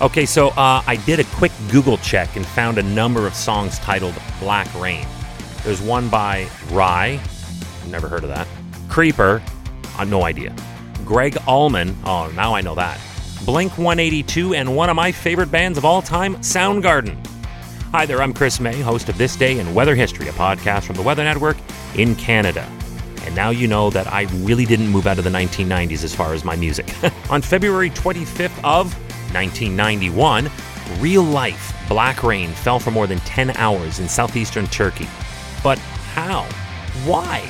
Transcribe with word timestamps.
Okay, 0.00 0.26
so 0.26 0.50
uh, 0.50 0.80
I 0.86 0.94
did 1.06 1.18
a 1.18 1.24
quick 1.24 1.50
Google 1.72 1.96
check 1.96 2.36
and 2.36 2.46
found 2.46 2.78
a 2.78 2.82
number 2.84 3.26
of 3.26 3.34
songs 3.34 3.80
titled 3.80 4.14
Black 4.38 4.72
Rain. 4.80 5.04
There's 5.64 5.82
one 5.82 6.08
by 6.08 6.48
Rye, 6.70 7.20
never 7.88 8.06
heard 8.06 8.22
of 8.22 8.28
that. 8.28 8.46
Creeper, 8.88 9.42
uh, 9.98 10.04
no 10.04 10.22
idea. 10.22 10.54
Gregg 11.04 11.36
Allman, 11.48 11.96
oh, 12.04 12.30
now 12.36 12.54
I 12.54 12.60
know 12.60 12.76
that. 12.76 13.00
Blink 13.44 13.76
182, 13.76 14.54
and 14.54 14.76
one 14.76 14.88
of 14.88 14.94
my 14.94 15.10
favorite 15.10 15.50
bands 15.50 15.76
of 15.76 15.84
all 15.84 16.00
time, 16.00 16.36
Soundgarden. 16.36 17.16
Hi 17.90 18.06
there, 18.06 18.22
I'm 18.22 18.32
Chris 18.32 18.60
May, 18.60 18.80
host 18.80 19.08
of 19.08 19.18
This 19.18 19.34
Day 19.34 19.58
in 19.58 19.74
Weather 19.74 19.96
History, 19.96 20.28
a 20.28 20.32
podcast 20.32 20.84
from 20.84 20.94
the 20.94 21.02
Weather 21.02 21.24
Network 21.24 21.56
in 21.96 22.14
Canada. 22.14 22.70
And 23.24 23.34
now 23.34 23.50
you 23.50 23.66
know 23.66 23.90
that 23.90 24.06
I 24.06 24.22
really 24.44 24.64
didn't 24.64 24.88
move 24.88 25.08
out 25.08 25.18
of 25.18 25.24
the 25.24 25.30
1990s 25.30 26.04
as 26.04 26.14
far 26.14 26.34
as 26.34 26.44
my 26.44 26.54
music. 26.54 26.86
On 27.30 27.42
February 27.42 27.90
25th 27.90 28.62
of 28.62 28.96
1991, 29.32 30.50
real 31.00 31.22
life 31.22 31.74
black 31.88 32.22
rain 32.22 32.50
fell 32.50 32.78
for 32.78 32.90
more 32.90 33.06
than 33.06 33.18
10 33.20 33.50
hours 33.52 33.98
in 33.98 34.08
southeastern 34.08 34.66
Turkey. 34.66 35.08
But 35.62 35.78
how? 35.78 36.44
Why? 37.04 37.48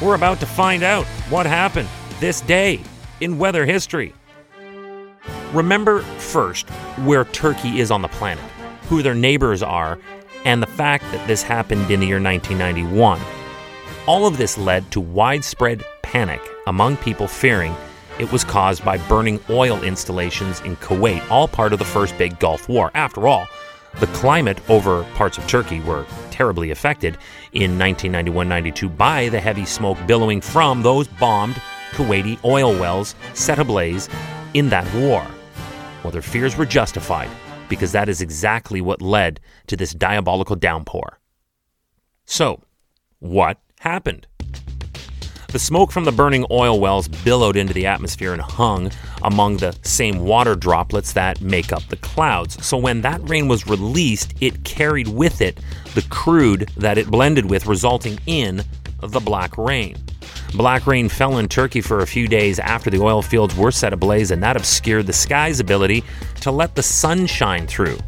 We're 0.00 0.14
about 0.14 0.40
to 0.40 0.46
find 0.46 0.82
out 0.82 1.06
what 1.30 1.46
happened 1.46 1.88
this 2.20 2.40
day 2.42 2.80
in 3.20 3.38
weather 3.38 3.64
history. 3.64 4.14
Remember 5.52 6.00
first 6.00 6.68
where 7.04 7.24
Turkey 7.24 7.80
is 7.80 7.90
on 7.90 8.02
the 8.02 8.08
planet, 8.08 8.44
who 8.88 9.02
their 9.02 9.14
neighbors 9.14 9.62
are, 9.62 9.98
and 10.44 10.62
the 10.62 10.66
fact 10.66 11.04
that 11.12 11.26
this 11.26 11.42
happened 11.42 11.90
in 11.90 12.00
the 12.00 12.06
year 12.06 12.20
1991. 12.20 13.20
All 14.06 14.26
of 14.26 14.38
this 14.38 14.56
led 14.56 14.90
to 14.92 15.00
widespread 15.00 15.84
panic 16.02 16.40
among 16.66 16.96
people 16.98 17.28
fearing 17.28 17.74
it 18.18 18.30
was 18.32 18.44
caused 18.44 18.84
by 18.84 18.98
burning 19.08 19.40
oil 19.48 19.82
installations 19.82 20.60
in 20.60 20.76
Kuwait, 20.76 21.28
all 21.30 21.48
part 21.48 21.72
of 21.72 21.78
the 21.78 21.84
first 21.84 22.16
big 22.18 22.38
Gulf 22.38 22.68
War. 22.68 22.90
After 22.94 23.28
all, 23.28 23.46
the 24.00 24.06
climate 24.08 24.58
over 24.68 25.04
parts 25.14 25.38
of 25.38 25.46
Turkey 25.46 25.80
were 25.80 26.06
terribly 26.30 26.70
affected 26.70 27.16
in 27.52 27.78
1991 27.78 28.48
92 28.48 28.88
by 28.88 29.28
the 29.28 29.40
heavy 29.40 29.64
smoke 29.64 29.98
billowing 30.06 30.40
from 30.40 30.82
those 30.82 31.08
bombed 31.08 31.60
Kuwaiti 31.92 32.38
oil 32.44 32.78
wells 32.78 33.14
set 33.34 33.58
ablaze 33.58 34.08
in 34.54 34.68
that 34.68 34.92
war. 34.94 35.26
Well, 36.02 36.10
their 36.10 36.22
fears 36.22 36.56
were 36.56 36.66
justified 36.66 37.30
because 37.68 37.92
that 37.92 38.08
is 38.08 38.20
exactly 38.20 38.80
what 38.80 39.02
led 39.02 39.40
to 39.66 39.76
this 39.76 39.92
diabolical 39.92 40.56
downpour. 40.56 41.18
So, 42.24 42.62
what 43.18 43.58
happened? 43.80 44.26
The 45.50 45.58
smoke 45.58 45.92
from 45.92 46.04
the 46.04 46.12
burning 46.12 46.44
oil 46.50 46.78
wells 46.78 47.08
billowed 47.08 47.56
into 47.56 47.72
the 47.72 47.86
atmosphere 47.86 48.34
and 48.34 48.42
hung 48.42 48.90
among 49.22 49.56
the 49.56 49.74
same 49.80 50.18
water 50.18 50.54
droplets 50.54 51.14
that 51.14 51.40
make 51.40 51.72
up 51.72 51.82
the 51.88 51.96
clouds. 51.96 52.62
So 52.66 52.76
when 52.76 53.00
that 53.00 53.26
rain 53.26 53.48
was 53.48 53.66
released, 53.66 54.34
it 54.42 54.62
carried 54.64 55.08
with 55.08 55.40
it 55.40 55.58
the 55.94 56.06
crude 56.10 56.68
that 56.76 56.98
it 56.98 57.06
blended 57.06 57.46
with, 57.46 57.64
resulting 57.64 58.18
in 58.26 58.62
the 59.00 59.20
black 59.20 59.56
rain. 59.56 59.96
Black 60.54 60.86
rain 60.86 61.08
fell 61.08 61.38
in 61.38 61.48
Turkey 61.48 61.80
for 61.80 62.00
a 62.00 62.06
few 62.06 62.28
days 62.28 62.58
after 62.58 62.90
the 62.90 63.00
oil 63.00 63.22
fields 63.22 63.56
were 63.56 63.70
set 63.70 63.94
ablaze, 63.94 64.30
and 64.30 64.42
that 64.42 64.56
obscured 64.56 65.06
the 65.06 65.14
sky's 65.14 65.60
ability 65.60 66.04
to 66.42 66.50
let 66.50 66.74
the 66.74 66.82
sun 66.82 67.26
shine 67.26 67.66
through. 67.66 67.98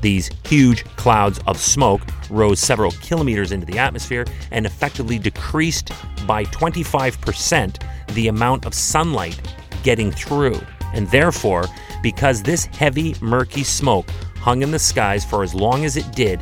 These 0.00 0.30
huge 0.46 0.84
clouds 0.96 1.40
of 1.46 1.58
smoke 1.58 2.02
rose 2.30 2.60
several 2.60 2.92
kilometers 2.92 3.52
into 3.52 3.66
the 3.66 3.78
atmosphere 3.78 4.24
and 4.50 4.66
effectively 4.66 5.18
decreased 5.18 5.90
by 6.26 6.44
25% 6.44 7.82
the 8.14 8.28
amount 8.28 8.64
of 8.64 8.74
sunlight 8.74 9.40
getting 9.82 10.10
through. 10.10 10.60
And 10.94 11.08
therefore, 11.10 11.64
because 12.02 12.42
this 12.42 12.66
heavy, 12.66 13.14
murky 13.20 13.64
smoke 13.64 14.08
hung 14.36 14.62
in 14.62 14.70
the 14.70 14.78
skies 14.78 15.24
for 15.24 15.42
as 15.42 15.54
long 15.54 15.84
as 15.84 15.96
it 15.96 16.10
did, 16.12 16.40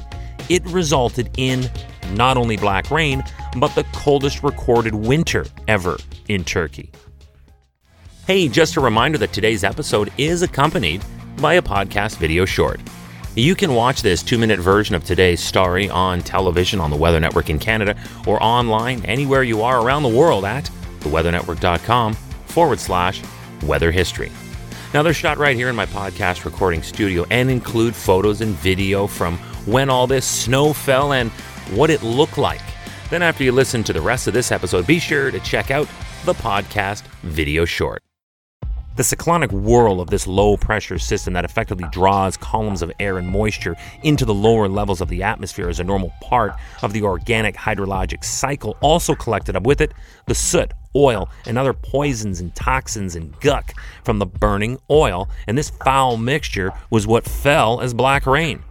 it 0.48 0.64
resulted 0.66 1.30
in 1.38 1.68
not 2.12 2.36
only 2.36 2.56
black 2.56 2.90
rain, 2.90 3.24
but 3.56 3.74
the 3.74 3.84
coldest 3.92 4.42
recorded 4.42 4.94
winter 4.94 5.46
ever 5.66 5.96
in 6.28 6.44
Turkey. 6.44 6.90
Hey, 8.26 8.48
just 8.48 8.76
a 8.76 8.80
reminder 8.80 9.18
that 9.18 9.32
today's 9.32 9.64
episode 9.64 10.12
is 10.18 10.42
accompanied 10.42 11.02
by 11.40 11.54
a 11.54 11.62
podcast 11.62 12.16
video 12.16 12.44
short. 12.44 12.80
You 13.38 13.54
can 13.54 13.74
watch 13.74 14.00
this 14.00 14.22
two 14.22 14.38
minute 14.38 14.58
version 14.58 14.94
of 14.94 15.04
today's 15.04 15.40
story 15.40 15.90
on 15.90 16.22
television 16.22 16.80
on 16.80 16.90
the 16.90 16.96
Weather 16.96 17.20
Network 17.20 17.50
in 17.50 17.58
Canada 17.58 17.94
or 18.26 18.42
online 18.42 19.04
anywhere 19.04 19.42
you 19.42 19.60
are 19.60 19.82
around 19.82 20.04
the 20.04 20.08
world 20.08 20.46
at 20.46 20.70
theweathernetwork.com 21.00 22.14
forward 22.14 22.80
slash 22.80 23.22
weather 23.64 23.90
history. 23.90 24.32
Now, 24.94 25.02
they're 25.02 25.12
shot 25.12 25.36
right 25.36 25.54
here 25.54 25.68
in 25.68 25.76
my 25.76 25.84
podcast 25.84 26.46
recording 26.46 26.82
studio 26.82 27.26
and 27.30 27.50
include 27.50 27.94
photos 27.94 28.40
and 28.40 28.54
video 28.54 29.06
from 29.06 29.36
when 29.66 29.90
all 29.90 30.06
this 30.06 30.24
snow 30.24 30.72
fell 30.72 31.12
and 31.12 31.30
what 31.74 31.90
it 31.90 32.02
looked 32.02 32.38
like. 32.38 32.62
Then, 33.10 33.20
after 33.20 33.44
you 33.44 33.52
listen 33.52 33.84
to 33.84 33.92
the 33.92 34.00
rest 34.00 34.26
of 34.26 34.32
this 34.32 34.50
episode, 34.50 34.86
be 34.86 34.98
sure 34.98 35.30
to 35.30 35.40
check 35.40 35.70
out 35.70 35.86
the 36.24 36.32
podcast 36.32 37.02
video 37.22 37.66
short. 37.66 38.05
The 38.96 39.04
cyclonic 39.04 39.52
whirl 39.52 40.00
of 40.00 40.08
this 40.08 40.26
low 40.26 40.56
pressure 40.56 40.98
system 40.98 41.34
that 41.34 41.44
effectively 41.44 41.84
draws 41.92 42.38
columns 42.38 42.80
of 42.80 42.90
air 42.98 43.18
and 43.18 43.28
moisture 43.28 43.76
into 44.02 44.24
the 44.24 44.32
lower 44.32 44.68
levels 44.68 45.02
of 45.02 45.08
the 45.08 45.22
atmosphere 45.22 45.68
as 45.68 45.78
a 45.78 45.84
normal 45.84 46.14
part 46.22 46.54
of 46.82 46.94
the 46.94 47.02
organic 47.02 47.56
hydrologic 47.56 48.24
cycle 48.24 48.74
also 48.80 49.14
collected 49.14 49.54
up 49.54 49.64
with 49.64 49.82
it 49.82 49.92
the 50.24 50.34
soot, 50.34 50.72
oil, 50.94 51.28
and 51.46 51.58
other 51.58 51.74
poisons 51.74 52.40
and 52.40 52.54
toxins 52.54 53.16
and 53.16 53.38
guck 53.40 53.74
from 54.02 54.18
the 54.18 54.24
burning 54.24 54.78
oil, 54.90 55.28
and 55.46 55.58
this 55.58 55.68
foul 55.68 56.16
mixture 56.16 56.72
was 56.88 57.06
what 57.06 57.26
fell 57.26 57.82
as 57.82 57.92
black 57.92 58.24
rain. 58.24 58.62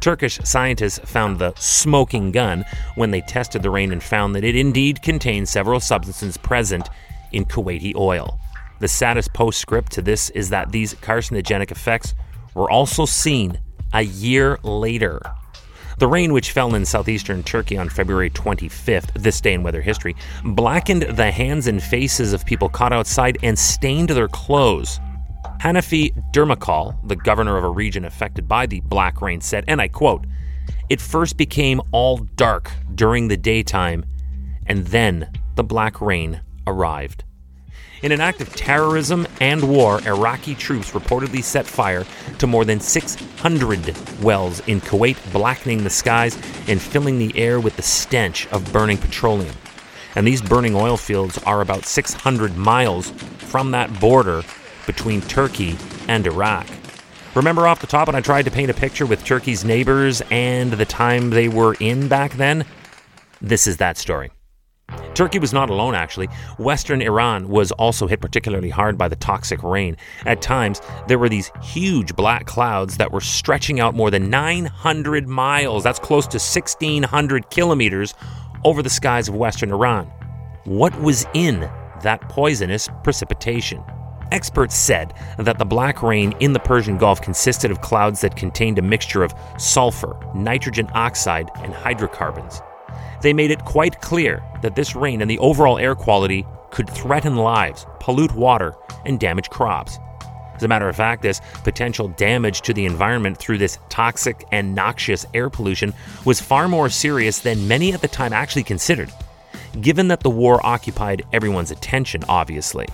Turkish 0.00 0.38
scientists 0.42 0.98
found 1.00 1.38
the 1.38 1.52
smoking 1.56 2.32
gun 2.32 2.64
when 2.94 3.10
they 3.10 3.20
tested 3.20 3.62
the 3.62 3.68
rain 3.68 3.92
and 3.92 4.02
found 4.02 4.34
that 4.34 4.44
it 4.44 4.56
indeed 4.56 5.02
contained 5.02 5.50
several 5.50 5.80
substances 5.80 6.38
present 6.38 6.88
in 7.30 7.44
Kuwaiti 7.44 7.94
oil. 7.94 8.40
The 8.78 8.88
saddest 8.88 9.32
postscript 9.32 9.92
to 9.92 10.02
this 10.02 10.30
is 10.30 10.50
that 10.50 10.70
these 10.70 10.94
carcinogenic 10.94 11.70
effects 11.70 12.14
were 12.54 12.70
also 12.70 13.06
seen 13.06 13.58
a 13.92 14.02
year 14.02 14.58
later. 14.62 15.20
The 15.98 16.08
rain, 16.08 16.34
which 16.34 16.52
fell 16.52 16.74
in 16.74 16.84
southeastern 16.84 17.42
Turkey 17.42 17.78
on 17.78 17.88
February 17.88 18.28
25th, 18.28 19.14
this 19.14 19.40
day 19.40 19.54
in 19.54 19.62
weather 19.62 19.80
history, 19.80 20.14
blackened 20.44 21.02
the 21.02 21.30
hands 21.30 21.66
and 21.66 21.82
faces 21.82 22.34
of 22.34 22.44
people 22.44 22.68
caught 22.68 22.92
outside 22.92 23.38
and 23.42 23.58
stained 23.58 24.10
their 24.10 24.28
clothes. 24.28 25.00
Hanafi 25.60 26.12
Dermakal, 26.32 26.96
the 27.08 27.16
governor 27.16 27.56
of 27.56 27.64
a 27.64 27.70
region 27.70 28.04
affected 28.04 28.46
by 28.46 28.66
the 28.66 28.80
black 28.80 29.22
rain, 29.22 29.40
said, 29.40 29.64
and 29.68 29.80
I 29.80 29.88
quote, 29.88 30.26
It 30.90 31.00
first 31.00 31.38
became 31.38 31.80
all 31.92 32.18
dark 32.18 32.70
during 32.94 33.28
the 33.28 33.38
daytime, 33.38 34.04
and 34.66 34.86
then 34.88 35.32
the 35.54 35.64
black 35.64 36.02
rain 36.02 36.42
arrived. 36.66 37.24
In 38.02 38.12
an 38.12 38.20
act 38.20 38.42
of 38.42 38.54
terrorism 38.54 39.26
and 39.40 39.70
war, 39.70 40.06
Iraqi 40.06 40.54
troops 40.54 40.90
reportedly 40.90 41.42
set 41.42 41.66
fire 41.66 42.04
to 42.38 42.46
more 42.46 42.64
than 42.64 42.78
600 42.78 44.22
wells 44.22 44.60
in 44.66 44.82
Kuwait, 44.82 45.16
blackening 45.32 45.82
the 45.82 45.90
skies 45.90 46.36
and 46.68 46.80
filling 46.80 47.18
the 47.18 47.36
air 47.38 47.58
with 47.58 47.76
the 47.76 47.82
stench 47.82 48.46
of 48.48 48.70
burning 48.70 48.98
petroleum. 48.98 49.54
And 50.14 50.26
these 50.26 50.42
burning 50.42 50.74
oil 50.74 50.98
fields 50.98 51.38
are 51.44 51.62
about 51.62 51.86
600 51.86 52.56
miles 52.56 53.10
from 53.38 53.70
that 53.70 53.98
border 53.98 54.42
between 54.86 55.22
Turkey 55.22 55.78
and 56.06 56.26
Iraq. 56.26 56.66
Remember 57.34 57.66
off 57.66 57.80
the 57.80 57.86
top 57.86 58.08
when 58.08 58.14
I 58.14 58.20
tried 58.20 58.44
to 58.44 58.50
paint 58.50 58.70
a 58.70 58.74
picture 58.74 59.06
with 59.06 59.24
Turkey's 59.24 59.64
neighbors 59.64 60.22
and 60.30 60.72
the 60.72 60.86
time 60.86 61.30
they 61.30 61.48
were 61.48 61.76
in 61.80 62.08
back 62.08 62.32
then? 62.34 62.66
This 63.40 63.66
is 63.66 63.78
that 63.78 63.96
story. 63.96 64.30
Turkey 65.16 65.38
was 65.38 65.54
not 65.54 65.70
alone, 65.70 65.94
actually. 65.94 66.28
Western 66.58 67.00
Iran 67.00 67.48
was 67.48 67.72
also 67.72 68.06
hit 68.06 68.20
particularly 68.20 68.68
hard 68.68 68.98
by 68.98 69.08
the 69.08 69.16
toxic 69.16 69.62
rain. 69.62 69.96
At 70.26 70.42
times, 70.42 70.82
there 71.08 71.18
were 71.18 71.30
these 71.30 71.50
huge 71.62 72.14
black 72.14 72.44
clouds 72.44 72.98
that 72.98 73.10
were 73.10 73.22
stretching 73.22 73.80
out 73.80 73.94
more 73.94 74.10
than 74.10 74.28
900 74.28 75.26
miles. 75.26 75.82
That's 75.82 75.98
close 75.98 76.26
to 76.26 76.36
1,600 76.36 77.48
kilometers 77.48 78.14
over 78.62 78.82
the 78.82 78.90
skies 78.90 79.26
of 79.26 79.34
Western 79.34 79.72
Iran. 79.72 80.04
What 80.64 80.94
was 81.00 81.26
in 81.32 81.60
that 82.02 82.20
poisonous 82.28 82.90
precipitation? 83.02 83.82
Experts 84.32 84.74
said 84.74 85.14
that 85.38 85.58
the 85.58 85.64
black 85.64 86.02
rain 86.02 86.34
in 86.40 86.52
the 86.52 86.60
Persian 86.60 86.98
Gulf 86.98 87.22
consisted 87.22 87.70
of 87.70 87.80
clouds 87.80 88.20
that 88.20 88.36
contained 88.36 88.78
a 88.78 88.82
mixture 88.82 89.22
of 89.22 89.32
sulfur, 89.56 90.14
nitrogen 90.34 90.90
oxide, 90.92 91.48
and 91.62 91.72
hydrocarbons. 91.72 92.60
They 93.22 93.32
made 93.32 93.50
it 93.50 93.64
quite 93.64 94.00
clear 94.00 94.42
that 94.62 94.74
this 94.74 94.94
rain 94.94 95.22
and 95.22 95.30
the 95.30 95.38
overall 95.38 95.78
air 95.78 95.94
quality 95.94 96.46
could 96.70 96.90
threaten 96.90 97.36
lives, 97.36 97.86
pollute 98.00 98.34
water, 98.34 98.74
and 99.04 99.18
damage 99.18 99.50
crops. 99.50 99.98
As 100.54 100.62
a 100.62 100.68
matter 100.68 100.88
of 100.88 100.96
fact, 100.96 101.22
this 101.22 101.40
potential 101.64 102.08
damage 102.08 102.62
to 102.62 102.72
the 102.72 102.86
environment 102.86 103.36
through 103.36 103.58
this 103.58 103.78
toxic 103.90 104.44
and 104.52 104.74
noxious 104.74 105.26
air 105.34 105.50
pollution 105.50 105.92
was 106.24 106.40
far 106.40 106.66
more 106.66 106.88
serious 106.88 107.40
than 107.40 107.68
many 107.68 107.92
at 107.92 108.00
the 108.00 108.08
time 108.08 108.32
actually 108.32 108.62
considered, 108.62 109.12
given 109.80 110.08
that 110.08 110.20
the 110.20 110.30
war 110.30 110.64
occupied 110.64 111.26
everyone's 111.32 111.70
attention, 111.70 112.24
obviously. 112.28 112.86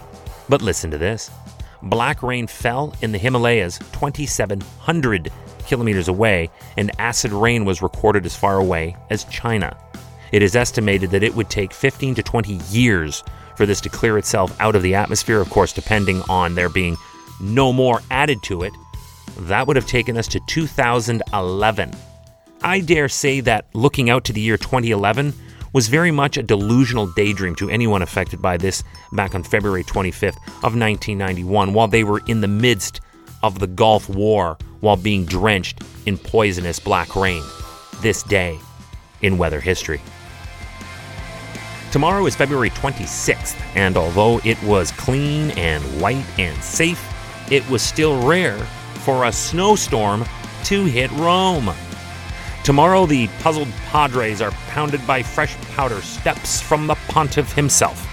But 0.48 0.62
listen 0.62 0.90
to 0.90 0.98
this 0.98 1.30
black 1.84 2.22
rain 2.22 2.46
fell 2.46 2.94
in 3.02 3.12
the 3.12 3.18
Himalayas 3.18 3.78
2,700 3.78 5.32
kilometers 5.66 6.08
away, 6.08 6.50
and 6.76 6.90
acid 6.98 7.32
rain 7.32 7.64
was 7.64 7.82
recorded 7.82 8.26
as 8.26 8.36
far 8.36 8.58
away 8.58 8.96
as 9.10 9.24
China. 9.24 9.76
It 10.32 10.42
is 10.42 10.56
estimated 10.56 11.10
that 11.10 11.22
it 11.22 11.34
would 11.34 11.50
take 11.50 11.72
15 11.72 12.14
to 12.16 12.22
20 12.22 12.54
years 12.70 13.22
for 13.56 13.66
this 13.66 13.80
to 13.82 13.88
clear 13.88 14.18
itself 14.18 14.58
out 14.60 14.74
of 14.74 14.82
the 14.82 14.94
atmosphere, 14.94 15.40
of 15.40 15.50
course, 15.50 15.72
depending 15.72 16.22
on 16.28 16.54
there 16.54 16.70
being 16.70 16.96
no 17.40 17.72
more 17.72 18.00
added 18.10 18.42
to 18.44 18.62
it. 18.62 18.72
That 19.40 19.66
would 19.66 19.76
have 19.76 19.86
taken 19.86 20.16
us 20.16 20.26
to 20.28 20.40
2011. 20.46 21.92
I 22.62 22.80
dare 22.80 23.08
say 23.08 23.40
that 23.40 23.66
looking 23.74 24.08
out 24.08 24.24
to 24.24 24.32
the 24.32 24.40
year 24.40 24.56
2011 24.56 25.34
was 25.72 25.88
very 25.88 26.10
much 26.10 26.36
a 26.36 26.42
delusional 26.42 27.06
daydream 27.08 27.54
to 27.56 27.70
anyone 27.70 28.02
affected 28.02 28.40
by 28.40 28.56
this 28.56 28.82
back 29.12 29.34
on 29.34 29.42
February 29.42 29.84
25th 29.84 30.36
of 30.58 30.76
1991 30.76 31.72
while 31.72 31.88
they 31.88 32.04
were 32.04 32.22
in 32.26 32.40
the 32.40 32.48
midst 32.48 33.00
of 33.42 33.58
the 33.58 33.66
Gulf 33.66 34.08
War 34.08 34.58
while 34.80 34.96
being 34.96 35.24
drenched 35.24 35.82
in 36.06 36.18
poisonous 36.18 36.78
black 36.78 37.16
rain. 37.16 37.42
This 38.00 38.22
day 38.22 38.58
in 39.22 39.38
weather 39.38 39.60
history. 39.60 40.00
Tomorrow 41.92 42.24
is 42.24 42.34
February 42.34 42.70
26th, 42.70 43.54
and 43.76 43.98
although 43.98 44.40
it 44.46 44.60
was 44.62 44.92
clean 44.92 45.50
and 45.58 45.82
white 46.00 46.24
and 46.38 46.56
safe, 46.64 47.06
it 47.52 47.68
was 47.68 47.82
still 47.82 48.26
rare 48.26 48.56
for 49.04 49.26
a 49.26 49.32
snowstorm 49.32 50.24
to 50.64 50.84
hit 50.86 51.10
Rome. 51.12 51.70
Tomorrow, 52.64 53.04
the 53.04 53.28
puzzled 53.40 53.68
Padres 53.90 54.40
are 54.40 54.52
pounded 54.68 55.06
by 55.06 55.22
fresh 55.22 55.54
powder 55.74 56.00
steps 56.00 56.62
from 56.62 56.86
the 56.86 56.94
pontiff 57.08 57.52
himself. 57.52 58.08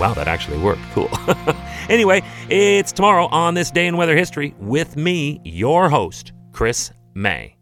Wow, 0.00 0.14
that 0.14 0.26
actually 0.26 0.56
worked. 0.56 0.80
Cool. 0.94 1.10
anyway, 1.90 2.22
it's 2.48 2.90
tomorrow 2.90 3.26
on 3.26 3.52
this 3.52 3.70
day 3.70 3.86
in 3.86 3.98
weather 3.98 4.16
history 4.16 4.54
with 4.58 4.96
me, 4.96 5.42
your 5.44 5.90
host, 5.90 6.32
Chris 6.52 6.90
May. 7.12 7.59